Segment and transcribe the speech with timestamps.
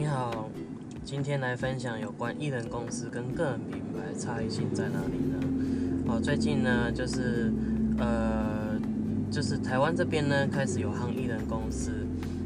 [0.00, 0.48] 你好
[1.04, 5.38] 今天来分享有关艺人公司跟个人品牌差异性在哪里呢？
[6.08, 7.52] 哦，最近呢，就是
[7.98, 8.80] 呃，
[9.30, 11.92] 就是台湾这边呢开始有夯艺人公司。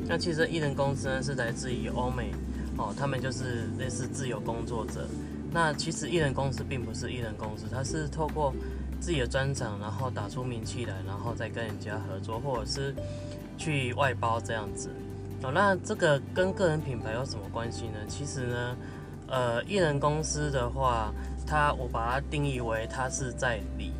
[0.04, 2.32] 那其实艺人公司呢是来自于欧美，
[2.76, 5.06] 哦，他们就是类似自由工作者。
[5.52, 8.52] 那其实艺人公司并不是艺人公司，它是透过
[8.98, 12.92] 自己的专长，然后打出名气来，然后再跟人家合作，或者是
[13.56, 14.90] 去外包这样子。
[15.44, 17.98] 哦，那这个跟个人品牌有什么关系呢？
[18.08, 18.76] 其实呢，
[19.28, 21.12] 呃，艺人公司的话，
[21.46, 23.92] 它我把它定义为它是在里，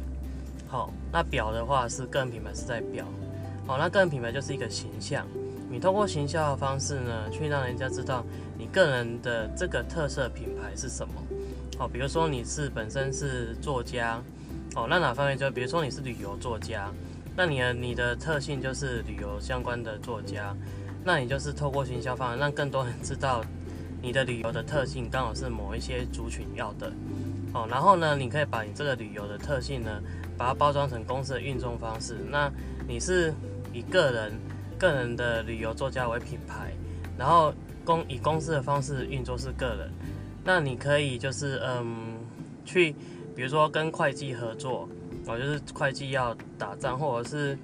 [0.67, 3.05] 好，那表的话是个人品牌是在表，
[3.67, 5.27] 好，那个人品牌就是一个形象，
[5.71, 8.25] 你通过行销的方式呢，去让人家知道
[8.57, 11.13] 你个人的这个特色品牌是什么，
[11.77, 14.19] 好，比如说你是本身是作家，
[14.77, 16.91] 哦，那哪方面就比如说你是旅游作家，
[17.37, 20.57] 那你的你的特性就是旅游相关的作家。
[21.05, 23.45] 那你就是透过行销方案，让更多人知道
[24.01, 26.91] 你的旅游的特性刚好是某一些族群要的，
[27.53, 30.01] 哦，然后呢，你可以把你这个旅游的特性呢，
[30.39, 32.17] 把它包装成公司的运作方式。
[32.31, 32.51] 那
[32.89, 33.35] 你是
[33.73, 34.33] 以个人
[34.79, 36.73] 个人的旅游作家为品牌，
[37.19, 37.53] 然后
[37.85, 39.91] 公以公司的方式运作是个人，
[40.43, 42.17] 那你可以就是嗯，
[42.65, 42.95] 去
[43.37, 44.89] 比如说跟会计合作，
[45.27, 47.59] 哦，就是会计要打仗，或者是。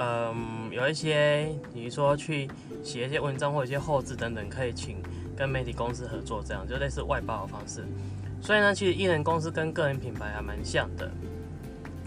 [0.00, 2.48] 嗯，有一些，比如说去
[2.84, 5.02] 写一些文章或一些后置等等，可以请
[5.36, 7.84] 跟媒体公司合作，这样就类似外包的方式。
[8.40, 11.10] 所以呢，其实艺人公司跟个人品牌还蛮像的。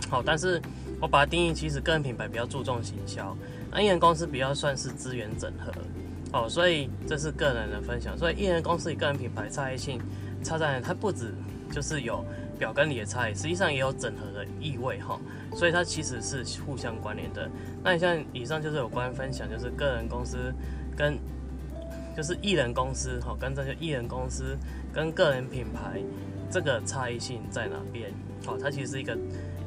[0.10, 0.62] 好，但是
[1.02, 3.36] 我把它定义，其实个人品牌比较注重行销，
[3.70, 5.74] 那艺人公司比较算是资源整合。
[6.32, 8.18] 哦，所以这是个人的分享。
[8.18, 10.02] 所以艺人公司与个人品牌差异性
[10.42, 11.34] 差在它不止
[11.70, 12.24] 就是有。
[12.62, 15.20] 表跟里的差异，实际上也有整合的意味哈，
[15.56, 17.50] 所以它其实是互相关联的。
[17.84, 20.54] 那你像以上就是有关分享，就是个人公司
[20.96, 21.18] 跟
[22.16, 24.56] 就是艺人公司哈，跟这些艺人公司
[24.94, 26.00] 跟个人品牌
[26.52, 28.12] 这个差异性在哪边？
[28.46, 29.18] 好，它其实是一个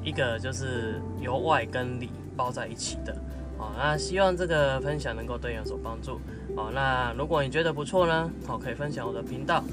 [0.05, 3.12] 一个就是由外跟里包在一起的。
[3.59, 6.21] 好，那希望这个分享能够对你有所帮助。
[6.55, 9.65] 好，那如果你觉得不错呢，好，可以分享我的频道，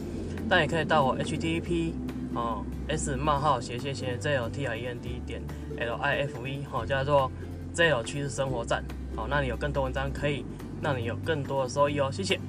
[0.50, 1.94] 但也可以到我 HTTP。
[2.34, 5.42] 哦，S 冒号斜斜斜 Z O T I E N D 点
[5.78, 6.60] L I F V。
[6.72, 7.32] 哦，叫做
[7.74, 8.84] Z O 趋势生活站。
[9.16, 10.46] 哦，那你有更多文章可以
[10.82, 12.10] 让你有更多的收益哦。
[12.12, 12.40] 谢谢。